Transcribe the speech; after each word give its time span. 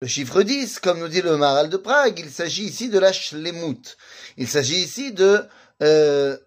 le 0.00 0.06
chiffre 0.06 0.42
10, 0.42 0.78
comme 0.78 1.00
nous 1.00 1.08
dit 1.08 1.22
le 1.22 1.36
Maral 1.36 1.68
de 1.68 1.76
Prague, 1.76 2.18
il 2.18 2.30
s'agit 2.30 2.64
ici 2.64 2.88
de 2.88 2.98
la 2.98 3.12
shlemut. 3.12 3.96
Il 4.36 4.46
s'agit 4.46 4.80
ici 4.80 5.12
de 5.12 5.42
euh, 5.82 6.38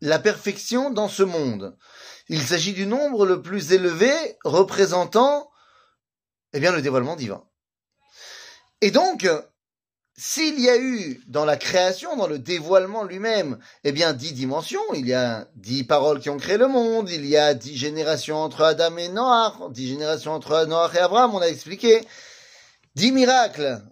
la 0.00 0.18
perfection 0.18 0.90
dans 0.90 1.08
ce 1.08 1.24
monde. 1.24 1.76
Il 2.28 2.40
s'agit 2.40 2.72
du 2.72 2.86
nombre 2.86 3.26
le 3.26 3.42
plus 3.42 3.72
élevé 3.72 4.12
représentant 4.44 5.50
eh 6.54 6.60
bien, 6.60 6.70
le 6.70 6.82
dévoilement 6.82 7.16
divin. 7.16 7.42
Et 8.80 8.92
donc, 8.92 9.28
s'il 10.16 10.60
y 10.60 10.70
a 10.70 10.78
eu 10.78 11.20
dans 11.26 11.44
la 11.44 11.56
création, 11.56 12.14
dans 12.16 12.28
le 12.28 12.38
dévoilement 12.38 13.02
lui-même, 13.02 13.58
eh 13.82 13.90
bien, 13.90 14.12
dix 14.12 14.32
dimensions, 14.32 14.82
il 14.94 15.06
y 15.08 15.14
a 15.14 15.48
dix 15.56 15.82
paroles 15.82 16.20
qui 16.20 16.30
ont 16.30 16.36
créé 16.36 16.56
le 16.56 16.68
monde, 16.68 17.10
il 17.10 17.26
y 17.26 17.36
a 17.36 17.54
dix 17.54 17.76
générations 17.76 18.36
entre 18.36 18.62
Adam 18.62 18.96
et 18.98 19.08
Noach, 19.08 19.72
dix 19.72 19.88
générations 19.88 20.32
entre 20.32 20.64
Noach 20.66 20.94
et 20.94 21.00
Abraham, 21.00 21.34
on 21.34 21.40
a 21.40 21.48
expliqué, 21.48 22.02
dix 22.94 23.12
miracles. 23.12 23.82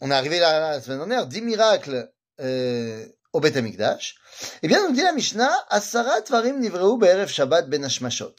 On 0.00 0.10
est 0.10 0.14
arrivé 0.14 0.40
là, 0.40 0.58
la 0.72 0.80
semaine 0.80 0.98
dernière, 0.98 1.26
dix 1.26 1.42
miracles 1.42 2.10
euh, 2.40 3.06
au 3.32 3.40
Beth 3.40 3.56
Amikdash. 3.56 4.16
Eh 4.62 4.68
bien, 4.68 4.86
nous 4.88 4.94
dit 4.94 5.02
la 5.02 5.12
Mishnah, 5.12 5.52
Asarat 5.68 6.22
Varim 6.28 6.58
Nivreu 6.58 6.96
Be'erev 6.96 7.28
Shabbat 7.28 7.68
Ben 7.68 7.84
Hashmashot. 7.84 8.34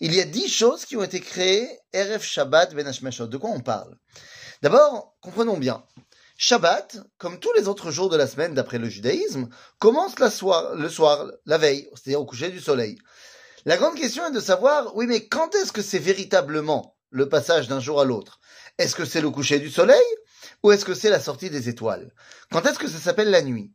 Il 0.00 0.14
y 0.14 0.20
a 0.20 0.24
dix 0.24 0.48
choses 0.48 0.84
qui 0.84 0.96
ont 0.96 1.02
été 1.02 1.20
créées 1.20 1.68
Erev 1.92 2.22
Shabbat 2.22 2.74
Ben 2.74 2.86
Hashmashot. 2.86 3.26
De 3.26 3.36
quoi 3.36 3.50
on 3.50 3.60
parle? 3.60 3.96
D'abord, 4.62 5.16
comprenons 5.20 5.56
bien. 5.56 5.82
Shabbat, 6.36 6.98
comme 7.16 7.40
tous 7.40 7.52
les 7.54 7.66
autres 7.66 7.90
jours 7.90 8.10
de 8.10 8.16
la 8.16 8.28
semaine 8.28 8.54
d'après 8.54 8.78
le 8.78 8.88
judaïsme, 8.88 9.48
commence 9.80 10.18
la 10.20 10.30
soir, 10.30 10.76
le 10.76 10.88
soir, 10.88 11.26
la 11.46 11.58
veille, 11.58 11.88
c'est-à-dire 11.94 12.20
au 12.20 12.26
coucher 12.26 12.50
du 12.50 12.60
soleil. 12.60 12.96
La 13.64 13.76
grande 13.76 13.96
question 13.96 14.24
est 14.26 14.32
de 14.32 14.40
savoir, 14.40 14.94
oui, 14.94 15.06
mais 15.06 15.26
quand 15.26 15.54
est-ce 15.56 15.72
que 15.72 15.82
c'est 15.82 15.98
véritablement 15.98 16.97
le 17.10 17.28
passage 17.28 17.68
d'un 17.68 17.80
jour 17.80 18.00
à 18.00 18.04
l'autre 18.04 18.40
Est-ce 18.78 18.94
que 18.94 19.04
c'est 19.04 19.20
le 19.20 19.30
coucher 19.30 19.58
du 19.58 19.70
soleil 19.70 20.04
ou 20.62 20.72
est-ce 20.72 20.84
que 20.84 20.94
c'est 20.94 21.10
la 21.10 21.20
sortie 21.20 21.50
des 21.50 21.68
étoiles? 21.68 22.12
Quand 22.50 22.66
est-ce 22.66 22.78
que 22.78 22.88
ça 22.88 22.98
s'appelle 22.98 23.30
la 23.30 23.42
nuit? 23.42 23.72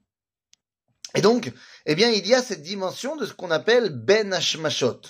Et 1.16 1.21
donc, 1.21 1.52
eh 1.85 1.95
bien, 1.95 2.09
il 2.09 2.25
y 2.27 2.33
a 2.33 2.41
cette 2.41 2.63
dimension 2.63 3.16
de 3.16 3.25
ce 3.25 3.33
qu'on 3.33 3.52
appelle 3.52 3.89
Ben 3.89 4.33
Hashmashot, 4.33 5.02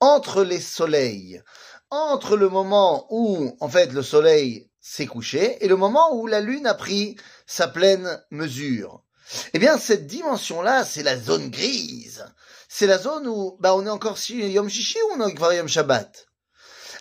entre 0.00 0.42
les 0.42 0.60
soleils, 0.60 1.42
entre 1.90 2.36
le 2.36 2.48
moment 2.48 3.06
où, 3.10 3.56
en 3.60 3.68
fait, 3.68 3.92
le 3.92 4.02
soleil 4.02 4.70
s'est 4.80 5.06
couché 5.06 5.64
et 5.64 5.68
le 5.68 5.76
moment 5.76 6.14
où 6.16 6.26
la 6.26 6.40
lune 6.40 6.66
a 6.66 6.74
pris 6.74 7.16
sa 7.46 7.68
pleine 7.68 8.22
mesure. 8.30 9.04
Eh 9.52 9.58
bien, 9.58 9.78
cette 9.78 10.06
dimension-là, 10.06 10.84
c'est 10.84 11.02
la 11.02 11.18
zone 11.18 11.50
grise. 11.50 12.24
C'est 12.68 12.86
la 12.86 12.98
zone 12.98 13.26
où, 13.26 13.56
bah, 13.60 13.74
on 13.74 13.86
est 13.86 13.90
encore 13.90 14.18
sur 14.18 14.44
Yom 14.44 14.68
Shishi 14.68 14.98
ou 15.02 15.14
on 15.14 15.20
est 15.20 15.32
encore 15.32 15.52
Yom 15.52 15.68
Shabbat? 15.68 16.25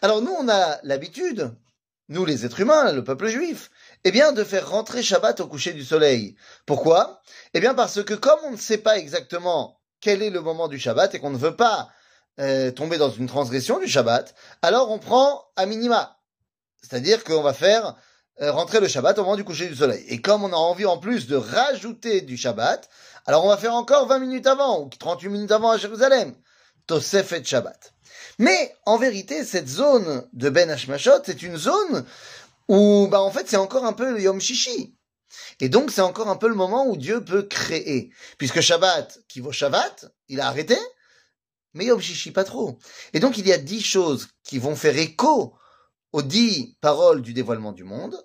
Alors 0.01 0.21
nous, 0.21 0.33
on 0.37 0.49
a 0.49 0.79
l'habitude, 0.83 1.55
nous 2.09 2.25
les 2.25 2.45
êtres 2.45 2.59
humains, 2.59 2.91
le 2.91 3.03
peuple 3.03 3.27
juif, 3.27 3.71
eh 4.03 4.11
bien, 4.11 4.31
de 4.31 4.43
faire 4.43 4.69
rentrer 4.69 5.01
Shabbat 5.01 5.39
au 5.39 5.47
coucher 5.47 5.73
du 5.73 5.83
soleil. 5.83 6.35
Pourquoi? 6.65 7.21
Eh 7.53 7.59
bien, 7.59 7.73
parce 7.73 8.03
que 8.03 8.13
comme 8.13 8.39
on 8.45 8.51
ne 8.51 8.57
sait 8.57 8.77
pas 8.77 8.97
exactement 8.97 9.79
quel 10.01 10.21
est 10.21 10.29
le 10.29 10.41
moment 10.41 10.67
du 10.67 10.79
Shabbat 10.79 11.15
et 11.15 11.19
qu'on 11.19 11.31
ne 11.31 11.37
veut 11.37 11.55
pas 11.55 11.89
euh, 12.39 12.71
tomber 12.71 12.97
dans 12.97 13.09
une 13.09 13.27
transgression 13.27 13.79
du 13.79 13.87
Shabbat, 13.87 14.35
alors 14.61 14.91
on 14.91 14.99
prend 14.99 15.45
à 15.55 15.65
minima. 15.65 16.19
C'est-à-dire 16.81 17.23
qu'on 17.23 17.41
va 17.41 17.53
faire 17.53 17.95
euh, 18.41 18.51
rentrer 18.51 18.81
le 18.81 18.87
Shabbat 18.87 19.17
au 19.17 19.23
moment 19.23 19.37
du 19.37 19.45
coucher 19.45 19.67
du 19.67 19.75
soleil. 19.75 20.03
Et 20.07 20.21
comme 20.21 20.43
on 20.43 20.51
a 20.51 20.57
envie 20.57 20.85
en 20.85 20.97
plus 20.97 21.27
de 21.27 21.37
rajouter 21.37 22.21
du 22.21 22.37
Shabbat, 22.37 22.89
alors 23.25 23.45
on 23.45 23.47
va 23.47 23.57
faire 23.57 23.73
encore 23.73 24.07
20 24.07 24.19
minutes 24.19 24.47
avant 24.47 24.81
ou 24.81 24.89
38 24.89 25.29
minutes 25.29 25.51
avant 25.51 25.71
à 25.71 25.77
Jérusalem. 25.77 26.35
Tosef 26.87 27.43
Shabbat. 27.43 27.93
Mais 28.39 28.75
en 28.85 28.97
vérité, 28.97 29.43
cette 29.45 29.67
zone 29.67 30.27
de 30.33 30.49
Ben 30.49 30.69
Hashmashot, 30.69 31.23
c'est 31.25 31.41
une 31.41 31.57
zone 31.57 32.05
où, 32.67 33.07
bah, 33.07 33.21
en 33.21 33.31
fait, 33.31 33.47
c'est 33.49 33.57
encore 33.57 33.85
un 33.85 33.93
peu 33.93 34.11
le 34.11 34.21
Yom 34.21 34.41
Shishi. 34.41 34.95
Et 35.59 35.69
donc, 35.69 35.91
c'est 35.91 36.01
encore 36.01 36.27
un 36.27 36.35
peu 36.35 36.47
le 36.47 36.55
moment 36.55 36.87
où 36.87 36.97
Dieu 36.97 37.23
peut 37.23 37.43
créer. 37.43 38.11
Puisque 38.37 38.61
Shabbat, 38.61 39.19
qui 39.27 39.39
vaut 39.39 39.51
Shabbat, 39.51 40.05
il 40.27 40.41
a 40.41 40.47
arrêté, 40.47 40.77
mais 41.73 41.85
Yom 41.85 42.01
Shishi 42.01 42.31
pas 42.31 42.43
trop. 42.43 42.77
Et 43.13 43.19
donc, 43.19 43.37
il 43.37 43.47
y 43.47 43.53
a 43.53 43.57
dix 43.57 43.81
choses 43.81 44.27
qui 44.43 44.59
vont 44.59 44.75
faire 44.75 44.97
écho 44.97 45.55
aux 46.11 46.21
dix 46.21 46.77
paroles 46.81 47.21
du 47.21 47.33
dévoilement 47.33 47.71
du 47.71 47.83
monde, 47.83 48.17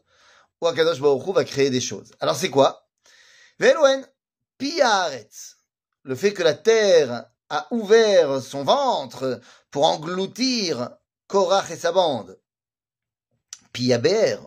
où 0.61 0.67
Akadosh 0.67 1.01
Baruch 1.01 1.35
va 1.35 1.45
créer 1.45 1.71
des 1.71 1.81
choses. 1.81 2.13
Alors, 2.21 2.37
c'est 2.37 2.51
quoi? 2.51 2.89
Veloen, 3.59 4.07
Piaretz. 4.59 5.57
Le 6.03 6.15
fait 6.15 6.33
que 6.33 6.43
la 6.43 6.55
terre 6.55 7.27
a 7.51 7.67
ouvert 7.73 8.41
son 8.41 8.65
ventre 8.65 9.41
pour 9.71 9.85
engloutir 9.85 10.91
Korach 11.27 11.71
et 11.71 11.77
sa 11.77 11.93
bande. 11.93 12.39
Piaber, 13.73 14.39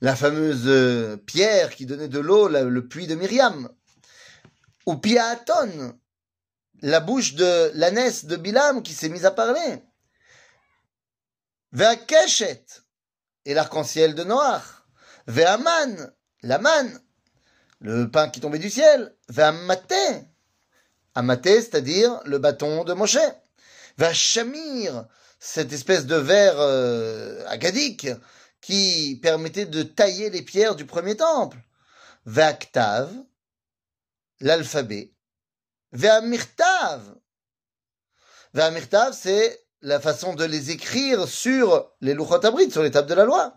la 0.00 0.16
fameuse 0.16 1.18
pierre 1.26 1.74
qui 1.74 1.86
donnait 1.86 2.08
de 2.08 2.18
l'eau, 2.18 2.48
le 2.48 2.88
puits 2.88 3.06
de 3.06 3.14
Myriam. 3.14 3.70
Ou 4.86 4.96
Piaton, 4.96 5.98
la 6.80 7.00
bouche 7.00 7.34
de 7.34 7.70
l'ânesse 7.74 8.24
de 8.24 8.36
Bilam 8.36 8.82
qui 8.82 8.94
s'est 8.94 9.08
mise 9.08 9.26
à 9.26 9.30
parler. 9.30 9.82
Ve'akeshet, 11.72 12.64
et 13.44 13.54
l'arc-en-ciel 13.54 14.14
de 14.14 14.24
Noach. 14.24 14.62
Ve'aman, 15.26 16.10
la 16.42 16.58
manne, 16.58 17.00
le 17.80 18.10
pain 18.10 18.30
qui 18.30 18.40
tombait 18.40 18.58
du 18.58 18.70
ciel. 18.70 19.14
Ve'amaté, 19.28 20.24
amaté, 21.14 21.60
c'est-à-dire 21.60 22.20
le 22.24 22.38
bâton 22.38 22.84
de 22.84 22.92
Moshe. 22.92 23.18
Ve'ashamir, 23.96 25.06
cette 25.40 25.72
espèce 25.72 26.06
de 26.06 26.16
verre 26.16 26.58
euh, 26.58 27.44
agadique 27.48 28.08
qui 28.60 29.18
permettait 29.22 29.66
de 29.66 29.82
tailler 29.82 30.30
les 30.30 30.42
pierres 30.42 30.76
du 30.76 30.86
premier 30.86 31.16
temple. 31.16 31.58
Ve'aktav, 32.26 33.10
l'alphabet. 34.40 35.12
Ve'amirtav. 35.92 37.02
Ve'amirtav, 38.54 39.12
c'est 39.12 39.66
la 39.80 40.00
façon 40.00 40.34
de 40.34 40.44
les 40.44 40.70
écrire 40.70 41.28
sur 41.28 41.92
les 42.00 42.14
luchot 42.14 42.44
abrid, 42.44 42.72
sur 42.72 42.82
les 42.82 42.90
tables 42.90 43.08
de 43.08 43.14
la 43.14 43.24
loi. 43.24 43.54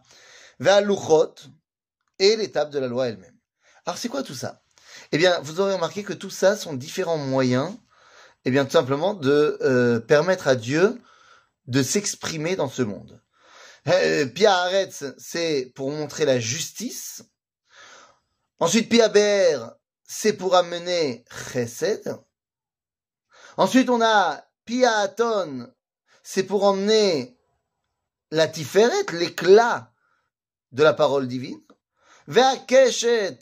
Ve'aluchot, 0.60 1.36
et 2.20 2.36
les 2.36 2.52
tables 2.52 2.72
de 2.72 2.80
la 2.80 2.88
loi 2.88 3.10
elle-même. 3.10 3.38
Alors 3.86 3.98
c'est 3.98 4.10
quoi 4.10 4.24
tout 4.24 4.36
ça? 4.36 4.61
Eh 5.12 5.18
bien, 5.18 5.40
vous 5.42 5.60
aurez 5.60 5.74
remarqué 5.74 6.04
que 6.04 6.14
tout 6.14 6.30
ça 6.30 6.56
sont 6.56 6.74
différents 6.74 7.18
moyens, 7.18 7.74
eh 8.46 8.52
bien 8.52 8.66
tout 8.66 8.72
simplement 8.72 9.14
de 9.14 9.58
euh, 9.62 10.00
permettre 10.00 10.48
à 10.48 10.56
Dieu 10.56 11.02
de 11.68 11.84
s'exprimer 11.84 12.56
dans 12.56 12.70
ce 12.70 12.82
monde. 12.82 13.22
Euh, 13.88 14.26
Pia 14.26 14.70
c'est 15.18 15.72
pour 15.76 15.92
montrer 15.92 16.26
la 16.26 16.40
justice. 16.40 17.24
Ensuite, 18.60 18.90
Pia 18.90 19.12
c'est 20.04 20.34
pour 20.34 20.56
amener 20.56 21.26
Chesed. 21.30 22.18
Ensuite, 23.58 23.90
on 23.90 24.02
a 24.02 24.46
Pia 24.66 24.96
Aton, 25.00 25.68
c'est 26.24 26.44
pour 26.44 26.64
emmener 26.64 27.38
la 28.30 28.48
Tiferet, 28.48 29.12
l'éclat 29.14 29.92
de 30.72 30.84
la 30.84 30.94
parole 30.94 31.28
divine. 31.28 31.62
Vea 32.28 32.56
Keshet, 32.68 33.40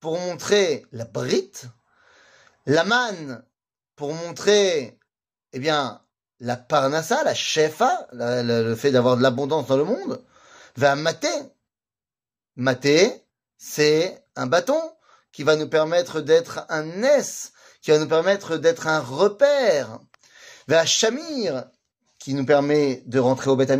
pour 0.00 0.18
montrer 0.18 0.86
la 0.92 1.04
Brit. 1.04 1.52
La 2.66 2.84
Man, 2.84 3.44
pour 3.96 4.12
montrer, 4.14 4.98
eh 5.52 5.58
bien, 5.58 6.02
la 6.40 6.56
parnassa, 6.56 7.22
la 7.24 7.34
shefa, 7.34 8.08
le 8.12 8.74
fait 8.74 8.90
d'avoir 8.90 9.16
de 9.16 9.22
l'abondance 9.22 9.66
dans 9.66 9.76
le 9.76 9.84
monde, 9.84 10.24
va 10.76 10.96
maté. 10.96 11.28
Maté, 12.56 13.24
c'est 13.58 14.24
un 14.36 14.46
bâton 14.46 14.80
qui 15.32 15.42
va 15.42 15.56
nous 15.56 15.68
permettre 15.68 16.20
d'être 16.20 16.64
un 16.68 17.02
S, 17.02 17.52
qui 17.82 17.90
va 17.90 17.98
nous 17.98 18.08
permettre 18.08 18.56
d'être 18.56 18.86
un 18.86 19.00
repère. 19.00 20.00
Va 20.66 20.86
shamir, 20.86 21.64
qui 22.18 22.34
nous 22.34 22.44
permet 22.44 23.02
de 23.06 23.18
rentrer 23.18 23.50
au 23.50 23.56
Beth. 23.56 23.72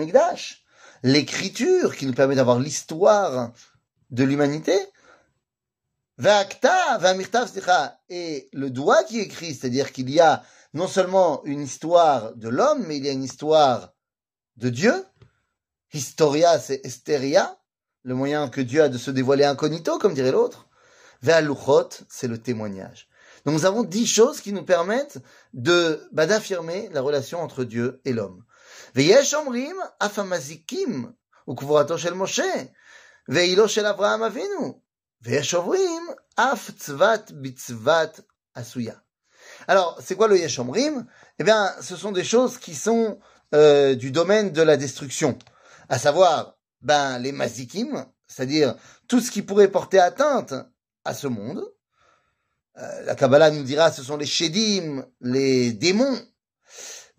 L'écriture, 1.03 1.97
qui 1.97 2.07
nous 2.07 2.13
permet 2.13 2.35
d'avoir 2.35 2.59
l'histoire 2.59 3.53
de 4.11 4.25
l'humanité. 4.25 4.77
Va 4.77 4.81
akta, 4.81 4.85
va 4.85 6.10
mirtav, 6.10 6.10
et 8.09 8.49
le 8.53 8.71
doigt 8.71 9.05
qui 9.05 9.21
écrit, 9.21 9.55
c'est-à-dire 9.55 9.93
qu'il 9.93 10.11
y 10.11 10.21
a 10.21 10.43
non 10.75 10.87
seulement 10.87 11.43
une 11.45 11.63
histoire 11.63 12.35
de 12.35 12.49
l'homme, 12.49 12.85
mais 12.87 12.99
il 12.99 13.07
y 13.07 13.09
a 13.09 13.13
une 13.13 13.25
histoire 13.25 13.93
de 14.57 14.69
Dieu. 14.69 15.05
Historia, 15.93 16.59
c'est 16.59 16.85
Esteria, 16.85 17.59
le 18.03 18.15
moyen 18.15 18.49
que 18.49 18.61
Dieu 18.61 18.83
a 18.83 18.89
de 18.89 18.99
se 18.99 19.11
dévoiler 19.11 19.45
incognito, 19.45 19.99
comme 19.99 20.15
dirait 20.15 20.31
l'autre. 20.31 20.69
Ve'aluchot, 21.23 21.89
c'est 22.09 22.29
le 22.29 22.39
témoignage. 22.39 23.09
Donc 23.45 23.55
nous 23.55 23.65
avons 23.65 23.83
dix 23.83 24.07
choses 24.07 24.41
qui 24.41 24.53
nous 24.53 24.65
permettent 24.65 25.19
de 25.55 26.07
bah, 26.13 26.27
d'affirmer 26.27 26.89
la 26.93 27.01
relation 27.01 27.41
entre 27.41 27.65
Dieu 27.65 28.01
et 28.05 28.13
l'homme. 28.13 28.45
Ve'yesh 28.95 29.35
omrim 29.35 29.77
afamazikim 29.99 31.13
ukvorato 31.47 31.97
shel 31.97 32.15
Moshe 32.15 32.43
ve'ilo 33.29 33.67
shel 33.67 33.87
Avraham 33.87 34.23
Avinu 34.23 34.83
Alors, 39.67 39.99
c'est 40.03 40.17
quoi 40.17 40.29
le 40.29 40.39
Yeshomrim 40.39 41.07
Eh 41.39 41.45
bien, 41.45 41.75
ce 41.83 41.97
sont 41.97 42.13
des 42.13 42.25
choses 42.25 42.57
qui 42.57 42.75
sont 42.75 43.19
euh, 43.55 43.95
du 43.95 44.11
domaine 44.11 44.51
de 44.53 44.63
la 44.63 44.79
destruction. 44.79 45.39
À 45.91 45.99
savoir, 45.99 46.57
ben, 46.81 47.19
les 47.19 47.33
mazikim, 47.33 48.07
c'est-à-dire 48.27 48.77
tout 49.09 49.21
ce 49.21 49.31
qui 49.31 49.43
pourrait 49.43 49.69
porter 49.69 49.99
atteinte 49.99 50.55
à 51.05 51.13
ce 51.13 51.27
monde. 51.27 51.63
Euh, 52.79 53.03
la 53.03 53.15
Kabbalah 53.15 53.51
nous 53.51 53.65
dira 53.65 53.93
ce 53.93 54.03
sont 54.03 54.17
les 54.17 54.27
shedim, 54.27 55.05
les 55.21 55.73
démons. 55.73 56.19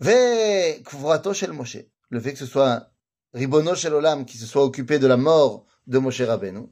Ve 0.00 0.82
kuvrato 0.82 1.32
shel 1.34 1.52
Moshe. 1.52 1.78
Le 2.10 2.20
fait 2.20 2.32
que 2.32 2.38
ce 2.40 2.46
soit 2.46 2.90
Ribono 3.32 3.76
shel 3.76 3.94
Olam 3.94 4.24
qui 4.24 4.38
se 4.38 4.46
soit 4.46 4.64
occupé 4.64 4.98
de 4.98 5.06
la 5.06 5.16
mort 5.16 5.66
de 5.86 5.98
Moshe 5.98 6.22
Rabbeinu. 6.22 6.68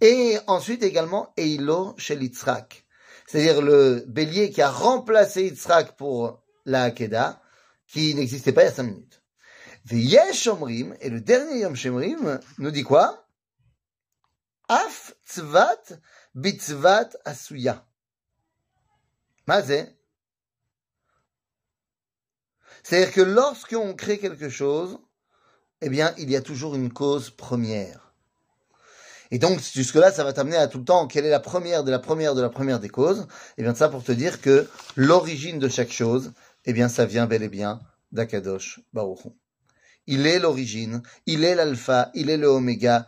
Et 0.00 0.38
ensuite 0.46 0.82
également 0.82 1.32
Eilo 1.36 1.94
shel 1.98 2.22
Yitzhak. 2.22 2.86
C'est-à-dire 3.26 3.62
le 3.62 4.04
bélier 4.06 4.50
qui 4.50 4.62
a 4.62 4.70
remplacé 4.70 5.44
Yitzhak 5.44 5.96
pour 5.96 6.42
la 6.64 6.84
Hakeda, 6.84 7.42
qui 7.86 8.14
n'existait 8.14 8.52
pas 8.52 8.62
il 8.62 8.66
y 8.66 8.68
a 8.68 8.72
cinq 8.72 8.82
minutes. 8.84 9.22
Veyesh 9.84 10.46
Omrim, 10.46 10.96
et 11.00 11.10
le 11.10 11.20
dernier 11.20 11.60
Yom 11.60 11.74
Shemrim 11.74 12.40
nous 12.58 12.70
dit 12.70 12.82
quoi? 12.82 13.26
Af 14.68 15.14
tzvat 15.26 15.98
bitzvat 16.34 17.10
asuya. 17.24 17.86
Mazé. 19.46 19.96
C'est-à-dire 22.82 23.12
que 23.12 23.20
lorsqu'on 23.20 23.94
crée 23.94 24.18
quelque 24.18 24.48
chose, 24.48 24.98
eh 25.80 25.88
bien, 25.88 26.14
il 26.18 26.30
y 26.30 26.36
a 26.36 26.42
toujours 26.42 26.74
une 26.74 26.92
cause 26.92 27.30
première. 27.30 28.09
Et 29.30 29.38
donc, 29.38 29.60
jusque-là, 29.60 30.10
ça 30.10 30.24
va 30.24 30.32
t'amener 30.32 30.56
à 30.56 30.66
tout 30.66 30.78
le 30.78 30.84
temps, 30.84 31.06
quelle 31.06 31.24
est 31.24 31.30
la 31.30 31.40
première 31.40 31.84
de 31.84 31.90
la 31.90 32.00
première 32.00 32.34
de 32.34 32.42
la 32.42 32.48
première 32.48 32.80
des 32.80 32.88
causes? 32.88 33.28
Eh 33.58 33.62
bien, 33.62 33.74
ça 33.74 33.88
pour 33.88 34.02
te 34.02 34.12
dire 34.12 34.40
que 34.40 34.68
l'origine 34.96 35.58
de 35.58 35.68
chaque 35.68 35.92
chose, 35.92 36.32
eh 36.64 36.72
bien, 36.72 36.88
ça 36.88 37.06
vient 37.06 37.26
bel 37.26 37.42
et 37.42 37.48
bien 37.48 37.80
d'Akadosh 38.12 38.80
Baruch 38.92 39.28
Il 40.06 40.26
est 40.26 40.40
l'origine, 40.40 41.02
il 41.26 41.44
est 41.44 41.54
l'alpha, 41.54 42.10
il 42.14 42.28
est 42.28 42.36
le 42.36 42.48
oméga, 42.48 43.06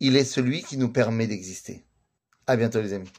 il 0.00 0.16
est 0.16 0.24
celui 0.24 0.62
qui 0.62 0.76
nous 0.76 0.92
permet 0.92 1.26
d'exister. 1.26 1.86
À 2.46 2.56
bientôt 2.56 2.80
les 2.82 2.92
amis. 2.92 3.10